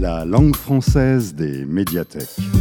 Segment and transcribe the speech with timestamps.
[0.00, 2.55] La langue française des médiathèques.